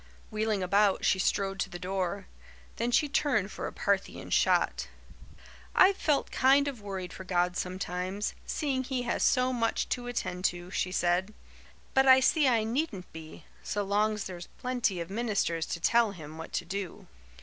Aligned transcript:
Wheeling 0.31 0.63
about, 0.63 1.05
she 1.05 1.19
strode 1.19 1.59
to 1.59 1.69
the 1.69 1.77
door. 1.77 2.25
Then 2.77 2.89
she 2.89 3.07
turned 3.07 3.51
for 3.51 3.67
a 3.67 3.71
Parthian 3.71 4.31
shot. 4.31 4.87
"I've 5.75 5.95
felt 5.95 6.31
kind 6.31 6.67
of 6.67 6.81
worried 6.81 7.13
for 7.13 7.23
God 7.23 7.55
sometimes, 7.55 8.33
seeing 8.47 8.83
He 8.83 9.03
has 9.03 9.21
so 9.21 9.53
much 9.53 9.87
to 9.89 10.07
attend 10.07 10.43
to," 10.45 10.71
she 10.71 10.91
said, 10.91 11.35
"but 11.93 12.07
I 12.07 12.19
see 12.19 12.47
I 12.47 12.63
needn't 12.63 13.13
be, 13.13 13.45
so 13.61 13.83
long's 13.83 14.23
there's 14.23 14.47
plenty 14.57 14.99
of 14.99 15.11
ministers 15.11 15.67
to 15.67 15.79
tell 15.79 16.13
Him 16.13 16.39
what 16.39 16.51
to 16.53 16.65
do." 16.65 17.05